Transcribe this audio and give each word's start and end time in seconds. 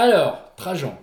Alors, 0.00 0.54
Trajan, 0.54 0.96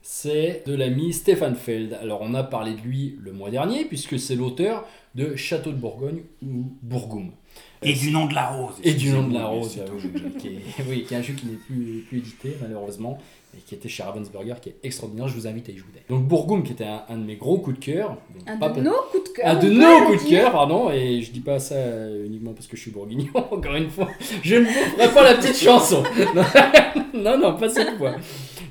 c'est 0.00 0.64
de 0.66 0.74
l'ami 0.74 1.12
Stéphane 1.12 1.54
Feld. 1.54 1.96
Alors, 2.02 2.22
on 2.22 2.34
a 2.34 2.42
parlé 2.42 2.74
de 2.74 2.80
lui 2.80 3.16
le 3.20 3.30
mois 3.30 3.50
dernier, 3.50 3.84
puisque 3.84 4.18
c'est 4.18 4.34
l'auteur 4.34 4.84
de 5.14 5.36
Château 5.36 5.70
de 5.70 5.76
Bourgogne 5.76 6.22
ou 6.44 6.76
Bourgoum. 6.82 7.30
Et 7.82 7.92
du 7.92 8.10
nom 8.10 8.26
de 8.26 8.34
la 8.34 8.48
rose. 8.48 8.74
Et 8.82 8.94
du 8.94 9.10
nom 9.10 9.28
de 9.28 9.34
la 9.34 9.46
rose, 9.46 9.78
est, 9.78 9.84
oui, 10.88 11.04
qui 11.04 11.14
est 11.14 11.16
un 11.16 11.22
jeu 11.22 11.34
qui 11.34 11.46
n'est 11.46 11.52
plus, 11.52 12.04
plus 12.08 12.18
édité, 12.18 12.56
malheureusement, 12.60 13.16
et 13.56 13.60
qui 13.60 13.74
était 13.74 13.88
chez 13.88 14.02
Ravensburger, 14.02 14.54
qui 14.60 14.70
est 14.70 14.76
extraordinaire. 14.82 15.28
Je 15.28 15.34
vous 15.34 15.46
invite 15.46 15.68
à 15.68 15.72
y 15.72 15.76
jouer. 15.76 15.88
Donc, 16.08 16.24
Bourgoum, 16.24 16.62
qui 16.62 16.72
était 16.72 16.84
un, 16.84 17.02
un 17.08 17.16
de 17.18 17.24
mes 17.24 17.36
gros 17.36 17.58
coups 17.58 17.78
de 17.78 17.84
cœur. 17.84 18.16
Donc, 18.34 18.42
Un 18.46 18.70
de 18.70 18.80
nos 18.80 18.92
coups 19.10 19.24
de 19.30 19.36
cœur. 19.36 19.46
un 19.48 19.54
de 19.56 19.70
nos 19.70 20.06
coups 20.06 20.24
de 20.24 20.28
cœur, 20.30 20.52
pardon, 20.52 20.90
et 20.90 21.20
je 21.22 21.30
dis 21.32 21.40
pas 21.40 21.58
ça 21.58 21.76
uniquement 22.24 22.52
parce 22.52 22.66
que 22.66 22.76
je 22.76 22.82
suis 22.82 22.90
bourguignon, 22.90 23.30
encore 23.50 23.74
une 23.74 23.90
fois. 23.90 24.08
Je 24.42 24.56
ne 24.56 24.64
ferai 24.64 25.08
pas 25.12 25.22
la 25.24 25.34
petite 25.34 25.56
chanson. 25.56 26.02
Non, 26.34 26.42
non, 27.14 27.38
non, 27.38 27.56
pas 27.56 27.68
cette 27.68 27.96
fois. 27.98 28.14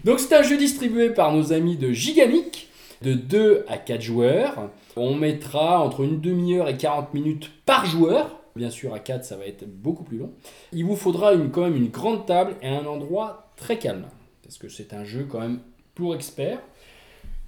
Donc 0.04 0.20
c'est 0.20 0.34
un 0.36 0.42
jeu 0.42 0.58
distribué 0.58 1.12
par 1.12 1.32
nos 1.34 1.54
amis 1.54 1.78
de 1.78 1.92
Gigamic, 1.92 2.68
de 3.04 3.14
2 3.14 3.66
à 3.68 3.78
4 3.78 4.02
joueurs. 4.02 4.70
On 4.96 5.16
mettra 5.16 5.80
entre 5.80 6.02
une 6.02 6.20
demi-heure 6.20 6.68
et 6.68 6.76
40 6.76 7.14
minutes 7.14 7.52
par 7.66 7.86
joueur. 7.86 8.38
Bien 8.56 8.70
sûr, 8.70 8.94
à 8.94 9.00
4, 9.00 9.24
ça 9.24 9.38
va 9.38 9.46
être 9.46 9.66
beaucoup 9.66 10.04
plus 10.04 10.18
long. 10.18 10.32
Il 10.74 10.84
vous 10.86 10.96
faudra 10.98 11.34
une, 11.34 11.52
quand 11.52 11.62
même 11.62 11.78
une 11.78 11.88
grande 11.90 12.26
table 12.26 12.56
et 12.62 12.68
un 12.68 12.86
endroit 12.86 13.52
très 13.56 13.78
calme, 13.78 14.06
parce 14.52 14.58
que 14.58 14.68
c'est 14.68 14.94
un 14.94 15.06
jeu 15.06 15.26
quand 15.30 15.40
même 15.40 15.60
pour 15.96 16.14
experts. 16.14 16.60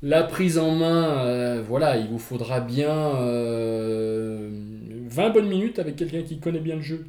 La 0.01 0.23
prise 0.23 0.57
en 0.57 0.71
main, 0.71 1.25
euh, 1.25 1.61
voilà, 1.61 1.97
il 1.97 2.07
vous 2.07 2.17
faudra 2.17 2.61
bien 2.61 2.95
euh, 3.17 4.49
20 5.07 5.29
bonnes 5.31 5.49
minutes 5.49 5.79
avec 5.79 5.97
quelqu'un 5.97 6.21
qui 6.21 6.39
connaît 6.39 6.61
bien 6.61 6.77
le 6.77 6.81
jeu 6.81 7.05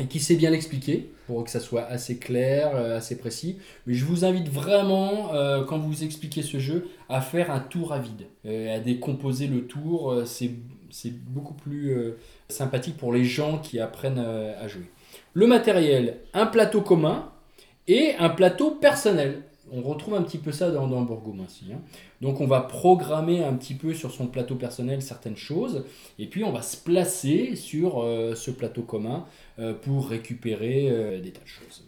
et 0.00 0.06
qui 0.06 0.18
sait 0.18 0.34
bien 0.34 0.50
l'expliquer 0.50 1.12
pour 1.28 1.44
que 1.44 1.50
ça 1.50 1.60
soit 1.60 1.84
assez 1.84 2.18
clair, 2.18 2.72
euh, 2.74 2.96
assez 2.96 3.16
précis. 3.16 3.58
Mais 3.86 3.94
je 3.94 4.04
vous 4.04 4.24
invite 4.24 4.48
vraiment, 4.48 5.32
euh, 5.32 5.62
quand 5.62 5.78
vous 5.78 6.02
expliquez 6.02 6.42
ce 6.42 6.58
jeu, 6.58 6.88
à 7.08 7.20
faire 7.20 7.52
un 7.52 7.60
tour 7.60 7.92
à 7.92 8.00
vide, 8.00 8.26
euh, 8.46 8.74
à 8.76 8.80
décomposer 8.80 9.46
le 9.46 9.68
tour. 9.68 10.10
euh, 10.10 10.24
c'est 10.26 10.50
beaucoup 11.28 11.54
plus 11.54 11.90
euh, 11.90 12.18
sympathique 12.48 12.96
pour 12.96 13.12
les 13.12 13.24
gens 13.24 13.58
qui 13.58 13.78
apprennent 13.78 14.18
euh, 14.18 14.60
à 14.60 14.66
jouer. 14.66 14.90
Le 15.34 15.46
matériel, 15.46 16.18
un 16.32 16.46
plateau 16.46 16.80
commun 16.80 17.30
et 17.88 18.14
un 18.18 18.28
plateau 18.28 18.72
personnel. 18.72 19.42
On 19.72 19.80
retrouve 19.82 20.14
un 20.14 20.22
petit 20.22 20.38
peu 20.38 20.52
ça 20.52 20.70
dans, 20.70 20.86
dans 20.86 21.02
Bourgoum 21.02 21.40
aussi. 21.40 21.66
hein. 21.72 21.80
Donc 22.20 22.40
on 22.40 22.46
va 22.46 22.60
programmer 22.60 23.42
un 23.42 23.54
petit 23.54 23.74
peu 23.74 23.92
sur 23.94 24.10
son 24.12 24.26
plateau 24.26 24.54
personnel 24.54 25.02
certaines 25.02 25.36
choses, 25.36 25.84
et 26.18 26.26
puis 26.26 26.44
on 26.44 26.52
va 26.52 26.62
se 26.62 26.76
placer 26.76 27.56
sur 27.56 28.02
euh, 28.02 28.34
ce 28.34 28.50
plateau 28.50 28.82
commun 28.82 29.26
euh, 29.58 29.74
pour 29.74 30.08
récupérer 30.08 30.88
euh, 30.90 31.20
des 31.20 31.32
tas 31.32 31.42
de 31.42 31.48
choses. 31.48 31.84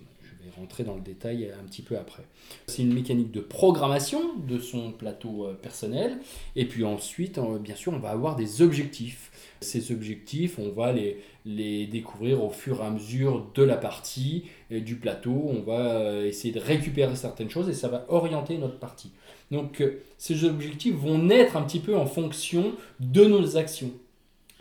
Vais 0.47 0.61
rentrer 0.61 0.85
dans 0.85 0.95
le 0.95 1.01
détail 1.01 1.51
un 1.59 1.65
petit 1.65 1.83
peu 1.83 1.97
après. 1.97 2.23
C'est 2.69 2.83
une 2.83 2.95
mécanique 2.95 3.33
de 3.33 3.41
programmation 3.41 4.37
de 4.37 4.59
son 4.59 4.93
plateau 4.93 5.47
euh, 5.47 5.55
personnel, 5.55 6.19
et 6.55 6.67
puis 6.67 6.85
ensuite, 6.85 7.39
euh, 7.39 7.59
bien 7.59 7.75
sûr, 7.75 7.93
on 7.93 7.99
va 7.99 8.11
avoir 8.11 8.37
des 8.37 8.63
objectifs. 8.63 9.33
Ces 9.61 9.91
objectifs, 9.91 10.59
on 10.59 10.71
va 10.71 10.93
les, 10.93 11.19
les 11.47 11.87
découvrir 11.87 12.43
au 12.43 12.51
fur 12.51 12.83
et 12.83 12.85
à 12.85 12.91
mesure 12.91 13.47
de 13.55 13.63
la 13.63 13.77
partie 13.77 14.45
et 14.71 14.81
du 14.81 14.97
plateau. 14.97 15.49
On 15.49 15.63
va 15.63 15.99
euh, 15.99 16.27
essayer 16.27 16.53
de 16.53 16.61
récupérer 16.61 17.15
certaines 17.15 17.49
choses 17.49 17.69
et 17.69 17.73
ça 17.73 17.89
va 17.89 18.05
orienter 18.09 18.59
notre 18.59 18.79
partie. 18.79 19.13
Donc 19.53 19.81
euh, 19.81 20.01
ces 20.19 20.45
objectifs 20.45 20.97
vont 20.97 21.19
naître 21.19 21.57
un 21.57 21.63
petit 21.63 21.79
peu 21.79 21.97
en 21.97 22.07
fonction 22.07 22.73
de 22.99 23.25
nos 23.25 23.57
actions. 23.57 23.93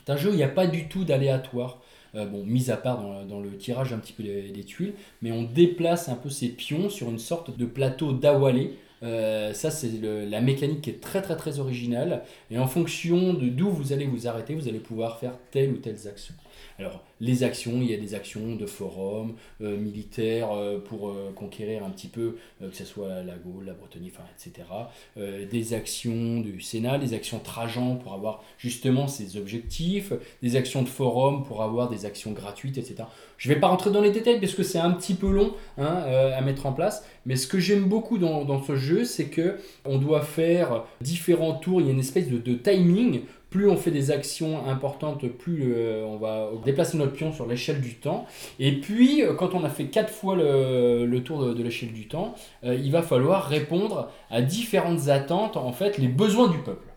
C'est 0.05 0.13
un 0.13 0.17
jeu 0.17 0.29
où 0.29 0.33
il 0.33 0.37
n'y 0.37 0.43
a 0.43 0.47
pas 0.47 0.67
du 0.67 0.87
tout 0.87 1.03
d'aléatoire. 1.03 1.81
Euh, 2.15 2.25
bon, 2.25 2.45
mis 2.45 2.71
à 2.71 2.77
part 2.77 3.01
dans, 3.27 3.39
le 3.41 3.57
tirage 3.57 3.91
un 3.91 3.97
petit 3.97 4.13
peu 4.13 4.23
des, 4.23 4.63
tuiles, 4.63 4.93
mais 5.21 5.31
on 5.31 5.43
déplace 5.43 6.07
un 6.07 6.15
peu 6.15 6.29
ces 6.29 6.47
pions 6.47 6.89
sur 6.89 7.09
une 7.09 7.19
sorte 7.19 7.57
de 7.57 7.65
plateau 7.65 8.13
d'awalé. 8.13 8.77
Euh, 9.03 9.53
ça, 9.53 9.69
c'est 9.69 9.91
la 10.01 10.39
mécanique 10.39 10.81
qui 10.81 10.89
est 10.91 11.01
très 11.01 11.21
très 11.21 11.35
très 11.35 11.59
originale. 11.59 12.23
Et 12.49 12.57
en 12.57 12.67
fonction 12.67 13.33
de 13.33 13.47
d'où 13.49 13.69
vous 13.69 13.91
allez 13.91 14.05
vous 14.05 14.27
arrêter, 14.27 14.55
vous 14.55 14.69
allez 14.69 14.79
pouvoir 14.79 15.19
faire 15.19 15.33
telle 15.51 15.71
ou 15.71 15.77
telle 15.77 15.97
action. 16.07 16.33
Alors, 16.79 17.03
les 17.21 17.43
actions, 17.43 17.81
il 17.81 17.89
y 17.89 17.93
a 17.93 17.97
des 17.97 18.13
actions 18.13 18.55
de 18.55 18.65
forum, 18.65 19.35
euh, 19.61 19.77
militaires 19.77 20.51
euh, 20.51 20.79
pour 20.79 21.09
euh, 21.09 21.31
conquérir 21.33 21.85
un 21.85 21.89
petit 21.89 22.07
peu, 22.07 22.35
euh, 22.61 22.69
que 22.69 22.75
ce 22.75 22.83
soit 22.83 23.23
la 23.23 23.35
Gaule, 23.35 23.65
la 23.65 23.73
Bretagne, 23.73 24.11
etc. 24.37 24.67
Des 25.15 25.73
actions 25.73 26.41
du 26.41 26.59
Sénat, 26.59 26.97
des 26.97 27.13
actions 27.13 27.39
Trajan 27.39 27.95
pour 27.95 28.13
avoir 28.13 28.43
justement 28.57 29.07
ces 29.07 29.37
objectifs, 29.37 30.11
des 30.41 30.55
actions 30.55 30.81
de 30.81 30.87
forum 30.87 31.43
pour 31.43 31.63
avoir 31.63 31.89
des 31.89 32.05
actions 32.05 32.31
gratuites, 32.31 32.77
etc. 32.77 33.03
Je 33.37 33.49
ne 33.49 33.53
vais 33.53 33.59
pas 33.59 33.67
rentrer 33.67 33.91
dans 33.91 34.01
les 34.01 34.11
détails 34.11 34.39
parce 34.39 34.53
que 34.53 34.63
c'est 34.63 34.79
un 34.79 34.91
petit 34.91 35.13
peu 35.13 35.29
long 35.29 35.53
hein, 35.77 36.03
à 36.35 36.41
mettre 36.41 36.65
en 36.65 36.73
place, 36.73 37.05
mais 37.25 37.35
ce 37.35 37.47
que 37.47 37.59
j'aime 37.59 37.85
beaucoup 37.85 38.17
dans, 38.17 38.63
ce 38.63 38.75
jeu, 38.75 39.05
c'est 39.05 39.27
que 39.27 39.57
on 39.85 39.97
doit 39.97 40.21
faire 40.21 40.85
différents 41.01 41.53
tours, 41.53 41.81
il 41.81 41.87
y 41.87 41.89
a 41.89 41.93
une 41.93 41.99
espèce 41.99 42.29
de 42.29 42.53
timing. 42.55 43.21
Plus 43.49 43.69
on 43.69 43.77
fait 43.77 43.91
des 43.91 44.11
actions 44.11 44.67
importantes, 44.67 45.27
plus 45.27 45.73
euh, 45.75 46.03
on 46.05 46.17
va 46.17 46.49
déplacer 46.63 46.97
notre 46.97 47.13
pion 47.13 47.31
sur 47.31 47.45
l'échelle 47.45 47.79
du 47.79 47.95
temps. 47.95 48.25
Et 48.59 48.79
puis, 48.79 49.23
euh, 49.23 49.33
quand 49.33 49.53
on 49.53 49.63
a 49.63 49.69
fait 49.69 49.85
quatre 49.85 50.11
fois 50.11 50.35
le, 50.35 51.19
tour 51.19 51.53
de, 51.53 51.63
l'échelle 51.63 51.93
du 51.93 52.07
temps, 52.07 52.35
euh, 52.63 52.75
il 52.75 52.91
va 52.91 53.01
falloir 53.01 53.45
répondre 53.45 54.09
à 54.29 54.41
différentes 54.41 55.07
attentes, 55.09 55.57
en 55.57 55.71
fait, 55.71 55.97
les 55.97 56.07
besoins 56.07 56.49
du 56.49 56.57
peuple. 56.57 56.87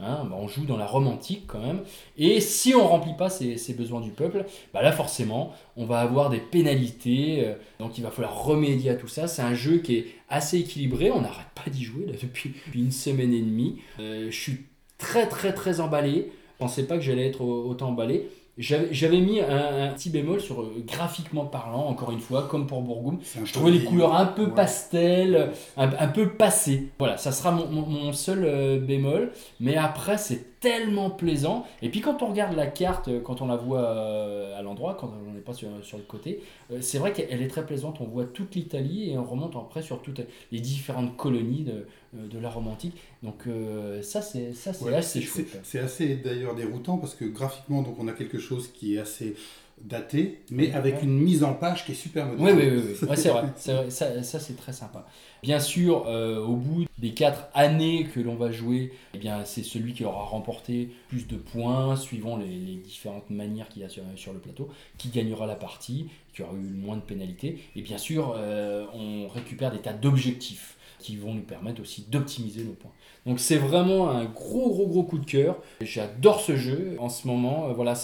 Hein, 0.00 0.26
bah, 0.30 0.36
on 0.38 0.46
joue 0.46 0.64
dans 0.64 0.76
la 0.76 0.86
romantique 0.86 1.44
quand 1.48 1.60
même. 1.60 1.80
Et 2.16 2.40
si 2.40 2.74
on 2.74 2.86
remplit 2.86 3.14
pas 3.16 3.28
ces, 3.30 3.74
besoins 3.76 4.00
du 4.00 4.10
peuple, 4.10 4.44
bah 4.72 4.80
là 4.80 4.92
forcément, 4.92 5.52
on 5.76 5.86
va 5.86 5.98
avoir 5.98 6.30
des 6.30 6.38
pénalités. 6.38 7.52
donc 7.80 7.98
il 7.98 8.04
va 8.04 8.12
falloir 8.12 8.44
remédier 8.44 8.90
à 8.90 8.94
tout 8.94 9.08
ça. 9.08 9.26
C'est 9.26 9.42
un 9.42 9.54
jeu 9.54 9.78
qui 9.78 9.96
est 9.96 10.06
assez 10.28 10.58
équilibré. 10.58 11.10
On 11.10 11.20
n'arrête 11.20 11.48
pas 11.52 11.68
d'y 11.68 11.82
jouer 11.82 12.06
depuis, 12.06 12.54
une 12.74 12.92
semaine 12.92 13.34
et 13.34 13.40
demie. 13.40 13.80
Je 13.98 14.30
suis 14.30 14.67
très 14.98 15.26
très 15.28 15.52
très 15.54 15.80
emballé. 15.80 16.32
Je 16.54 16.58
pensais 16.64 16.82
pas 16.84 16.96
que 16.96 17.02
j'allais 17.02 17.28
être 17.28 17.40
au- 17.40 17.68
autant 17.68 17.88
emballé. 17.88 18.28
J'avais 18.58 19.20
mis 19.20 19.40
un, 19.40 19.84
un 19.84 19.88
petit 19.92 20.10
bémol 20.10 20.40
sur 20.40 20.62
euh, 20.62 20.82
graphiquement 20.84 21.44
parlant, 21.46 21.86
encore 21.86 22.10
une 22.10 22.18
fois, 22.18 22.48
comme 22.50 22.66
pour 22.66 22.82
Bourgoum. 22.82 23.20
Je 23.44 23.52
trouvais 23.52 23.70
les 23.70 23.84
couleurs 23.84 24.16
un 24.16 24.26
peu 24.26 24.46
Ouais. 24.46 24.50
pastel, 24.56 25.50
un, 25.76 25.88
un 25.96 26.08
peu 26.08 26.30
passées. 26.30 26.88
Voilà, 26.98 27.16
ça 27.18 27.30
sera 27.30 27.52
mon, 27.52 27.66
mon- 27.68 27.86
mon 27.86 28.12
seul 28.12 28.42
euh, 28.44 28.80
bémol. 28.80 29.30
Mais 29.60 29.76
après, 29.76 30.18
c'est 30.18 30.57
tellement 30.60 31.10
plaisant. 31.10 31.66
Et 31.82 31.88
puis 31.88 32.00
quand 32.00 32.22
on 32.22 32.26
regarde 32.26 32.56
la 32.56 32.66
carte, 32.66 33.08
euh, 33.08 33.20
quand 33.20 33.40
on 33.42 33.46
la 33.46 33.56
voit 33.56 33.80
euh, 33.80 34.58
à 34.58 34.62
l'endroit, 34.62 34.96
quand 34.98 35.12
on 35.28 35.32
n'est 35.32 35.40
pas 35.40 35.54
sur, 35.54 35.68
sur 35.82 35.98
le 35.98 36.04
côté, 36.04 36.40
euh, 36.72 36.78
c'est 36.80 36.98
vrai 36.98 37.12
qu'elle 37.12 37.42
est 37.42 37.48
très 37.48 37.64
plaisante. 37.64 38.00
On 38.00 38.06
voit 38.06 38.24
toute 38.24 38.54
l'Italie 38.54 39.10
et 39.10 39.18
on 39.18 39.24
remonte 39.24 39.54
après 39.56 39.82
sur 39.82 40.02
toutes 40.02 40.20
les 40.52 40.60
différentes 40.60 41.16
colonies 41.16 41.64
de, 41.64 41.86
de 42.12 42.38
la 42.38 42.50
romantique. 42.50 42.96
Donc 43.22 43.46
euh, 43.46 44.02
ça, 44.02 44.22
c'est 44.22 44.52
ça 44.52 44.72
c'est 44.72 44.84
Ouais, 44.84 44.94
assez 44.94 45.20
chouette. 45.20 45.58
C'est 45.62 45.78
assez 45.78 46.16
d'ailleurs 46.16 46.54
déroutant 46.54 46.98
parce 46.98 47.14
que 47.14 47.24
graphiquement, 47.24 47.82
donc 47.82 47.96
on 47.98 48.08
a 48.08 48.12
quelque 48.12 48.38
chose 48.38 48.68
qui 48.72 48.96
est 48.96 48.98
assez 48.98 49.34
daté, 49.84 50.40
mais 50.50 50.72
avec 50.72 51.02
une 51.02 51.18
mise 51.18 51.44
en 51.44 51.54
page 51.54 51.84
qui 51.84 51.92
est 51.92 51.94
super 51.94 52.26
moderne. 52.26 52.58
Oui, 52.58 52.64
oui, 52.64 52.70
oui, 52.76 52.96
oui. 53.02 53.08
Ouais, 53.08 53.16
c'est 53.16 53.30
vrai. 53.30 53.44
Ça, 53.56 54.22
ça, 54.22 54.40
c'est 54.40 54.56
très 54.56 54.72
sympa. 54.72 55.06
Bien 55.42 55.60
sûr, 55.60 56.04
euh, 56.08 56.40
au 56.44 56.56
bout 56.56 56.84
des 56.98 57.10
quatre 57.10 57.48
années 57.54 58.08
que 58.12 58.18
l'on 58.20 58.34
va 58.34 58.50
jouer, 58.50 58.92
eh 59.14 59.18
bien, 59.18 59.44
c'est 59.44 59.62
celui 59.62 59.92
qui 59.94 60.04
aura 60.04 60.24
remporté 60.24 60.90
plus 61.08 61.26
de 61.28 61.36
points, 61.36 61.94
suivant 61.96 62.36
les, 62.36 62.46
les 62.48 62.74
différentes 62.76 63.30
manières 63.30 63.68
qu'il 63.68 63.82
y 63.82 63.84
a 63.84 63.88
sur, 63.88 64.02
sur 64.16 64.32
le 64.32 64.40
plateau, 64.40 64.68
qui 64.98 65.08
gagnera 65.10 65.46
la 65.46 65.54
partie, 65.56 66.08
qui 66.34 66.42
aura 66.42 66.54
eu 66.54 66.74
moins 66.74 66.96
de 66.96 67.02
pénalités. 67.02 67.58
Et 67.76 67.82
bien 67.82 67.98
sûr, 67.98 68.34
euh, 68.36 68.84
on 68.94 69.28
récupère 69.28 69.70
des 69.70 69.78
tas 69.78 69.92
d'objectifs 69.92 70.74
qui 70.98 71.16
vont 71.16 71.32
nous 71.32 71.42
permettre 71.42 71.80
aussi 71.80 72.04
d'optimiser 72.10 72.64
nos 72.64 72.72
points. 72.72 72.90
Donc 73.24 73.38
c'est 73.38 73.56
vraiment 73.56 74.10
un 74.10 74.24
gros 74.24 74.68
gros 74.70 74.86
gros 74.88 75.04
coup 75.04 75.18
de 75.18 75.24
cœur. 75.26 75.56
J'adore 75.80 76.40
ce 76.40 76.56
jeu 76.56 76.96
en 76.98 77.08
ce 77.08 77.28
moment. 77.28 77.68
Euh, 77.68 77.72
Voilà, 77.72 77.94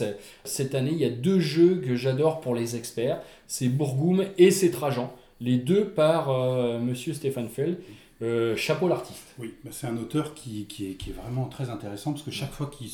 cette 0.45 0.75
année 0.77 0.93
il 0.93 0.99
y 0.99 1.05
a 1.05 1.11
deux 1.11 1.41
jeux 1.41 1.64
que 1.73 1.97
j'adore 1.97 2.41
pour 2.41 2.55
les 2.55 2.77
experts. 2.77 3.21
C'est 3.47 3.69
Bourgoum 3.69 4.25
et 4.39 4.51
c'est 4.51 4.71
Trajan. 4.71 5.13
Les 5.41 5.57
deux 5.57 5.87
par 5.87 6.31
euh, 6.31 6.79
Monsieur 6.79 7.13
Stéphane 7.13 7.49
Feld. 7.49 7.79
Euh, 8.23 8.57
chapeau 8.57 8.89
l'artiste. 8.89 9.35
Oui, 9.39 9.55
bah, 9.65 9.71
c'est 9.73 9.87
un 9.87 9.97
auteur 9.97 10.35
qui, 10.35 10.67
est, 10.81 11.13
vraiment 11.13 11.47
très 11.47 11.71
intéressant 11.71 12.13
parce 12.13 12.23
que 12.23 12.31
chaque 12.31 12.53
fois 12.53 12.71
qu'il 12.71 12.89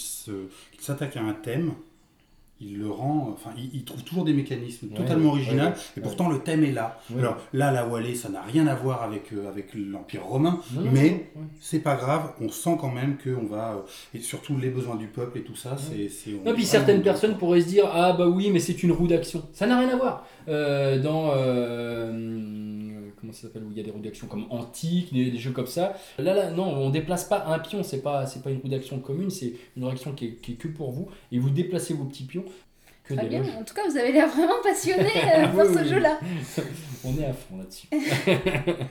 s'attaque 0.79 1.17
à 1.17 1.23
un 1.23 1.35
thème, 1.35 1.75
il 2.61 2.79
le 2.79 2.91
rend, 2.91 3.31
enfin, 3.33 3.51
il, 3.57 3.71
il 3.73 3.85
trouve 3.85 4.03
toujours 4.05 4.25
des 4.25 4.35
mécanismes 4.35 4.89
Ouais, 4.91 4.97
totalement 4.97 5.31
originaux 5.31 5.65
ouais, 5.65 5.73
et 5.97 6.01
pourtant 6.01 6.29
le 6.29 6.41
thème 6.41 6.65
est 6.65 6.73
là. 6.73 7.01
Alors 7.19 7.37
là, 7.53 7.71
la 7.71 7.87
Wallée, 7.87 8.15
ça 8.15 8.29
n'a 8.29 8.43
rien 8.43 8.67
à 8.67 8.75
voir 8.75 9.03
avec, 9.03 9.33
euh, 9.33 9.49
avec 9.49 9.69
l'Empire 9.75 10.25
romain, 10.25 10.61
Non, 10.75 10.83
mais 10.93 11.31
c'est 11.61 11.81
pas 11.81 11.97
grave, 11.97 12.33
on 12.41 12.51
sent 12.51 12.77
quand 12.81 12.91
même 12.91 13.17
qu'on 13.17 13.47
va, 13.47 13.73
euh, 13.73 13.81
et 14.15 14.21
surtout 14.21 14.57
les 14.59 14.69
besoins 14.69 14.97
du 14.97 15.07
peuple 15.07 15.39
et 15.39 15.43
tout 15.43 15.57
ça, 15.57 15.77
c'est. 15.79 16.31
est 16.31 16.55
puis 16.55 16.65
certaines 16.65 17.03
personnes 17.03 17.37
pourraient 17.39 17.63
se 17.63 17.69
dire 17.69 17.89
Ah, 17.93 18.13
bah 18.13 18.29
oui, 18.29 18.51
mais 18.53 18.61
c'est 18.61 18.83
une 18.83 18.93
roue 18.93 19.07
d'action. 19.07 19.43
Ça 19.53 19.67
n'a 19.67 19.79
rien 19.79 19.89
à 19.89 19.97
voir. 19.97 20.27
Euh, 20.49 20.99
dans. 21.01 21.31
Comment 23.31 23.37
ça 23.37 23.43
s'appelle 23.43 23.63
Où 23.65 23.71
il 23.71 23.77
y 23.77 23.81
a 23.81 23.83
des 23.83 23.91
roues 23.91 24.01
d'action 24.01 24.27
comme 24.27 24.47
Antique, 24.51 25.13
des, 25.13 25.31
des 25.31 25.39
jeux 25.39 25.53
comme 25.53 25.67
ça. 25.67 25.95
Là, 26.19 26.35
là, 26.35 26.51
non, 26.51 26.65
on 26.65 26.91
déplace 26.91 27.25
pas 27.25 27.45
un 27.47 27.59
pion. 27.59 27.83
C'est 27.83 28.03
pas, 28.03 28.27
c'est 28.27 28.43
pas 28.43 28.51
une 28.51 28.59
roue 28.61 28.69
d'action 28.69 28.99
commune. 28.99 29.31
C'est 29.31 29.55
une 29.77 29.85
roue 29.85 29.91
d'action 29.91 30.13
qui 30.13 30.27
est, 30.27 30.33
qui 30.37 30.53
est 30.53 30.57
que 30.57 30.69
pour 30.69 30.91
vous. 30.93 31.09
Et 31.33 31.39
vous 31.39 31.51
déplacez 31.51 31.95
vos 31.95 32.05
petits 32.05 32.25
pions. 32.25 32.45
Que 33.05 33.15
Très 33.15 33.27
bien. 33.27 33.41
d'éloges. 33.41 33.57
En 33.57 33.65
tout 33.65 33.75
cas, 33.75 33.89
vous 33.89 33.97
avez 33.97 34.13
l'air 34.13 34.29
vraiment 34.29 34.61
passionné 34.63 35.09
euh, 35.37 35.49
pour 35.49 35.61
Oui, 35.61 35.75
ce 35.75 35.79
oui. 35.83 35.89
jeu-là. 35.89 36.21
On 37.05 37.19
est 37.19 37.25
à 37.25 37.33
fond 37.33 37.57
là-dessus. 37.57 37.89